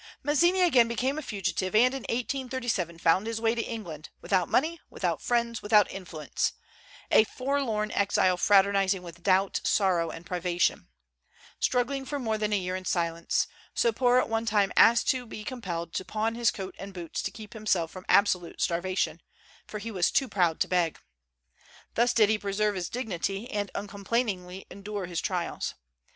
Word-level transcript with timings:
Mazzini 0.23 0.61
again 0.61 0.87
became 0.87 1.19
a 1.19 1.21
fugitive, 1.21 1.75
and 1.75 1.93
in 1.93 2.01
1837 2.09 2.97
found 2.97 3.27
his 3.27 3.39
way 3.39 3.53
to 3.53 3.61
England, 3.61 4.09
without 4.19 4.49
money, 4.49 4.79
without 4.89 5.21
friends, 5.21 5.61
without 5.61 5.91
influence, 5.91 6.53
a 7.11 7.23
forlorn 7.23 7.91
exile 7.91 8.35
fraternizing 8.35 9.03
with 9.03 9.21
doubt, 9.21 9.59
sorrow, 9.63 10.09
and 10.09 10.25
privation; 10.25 10.87
struggling 11.59 12.03
for 12.03 12.17
more 12.17 12.39
than 12.39 12.51
a 12.51 12.57
year 12.57 12.75
in 12.75 12.83
silence; 12.83 13.45
so 13.75 13.91
poor 13.91 14.17
at 14.17 14.27
one 14.27 14.47
time 14.47 14.71
as 14.75 15.03
to 15.03 15.27
be 15.27 15.43
compelled 15.43 15.93
to 15.93 16.03
pawn 16.03 16.33
his 16.33 16.49
coat 16.49 16.73
and 16.79 16.95
boots 16.95 17.21
to 17.21 17.29
keep 17.29 17.53
himself 17.53 17.91
from 17.91 18.03
absolute 18.09 18.59
starvation, 18.59 19.21
for 19.67 19.77
he 19.77 19.91
was 19.91 20.09
too 20.09 20.27
proud 20.27 20.59
to 20.59 20.67
beg. 20.67 20.97
Thus 21.93 22.11
did 22.11 22.27
he 22.27 22.39
preserve 22.39 22.73
his 22.73 22.89
dignity, 22.89 23.51
and 23.51 23.69
uncomplainingly 23.75 24.65
endure 24.71 25.05
his 25.05 25.21
trials. 25.21 25.75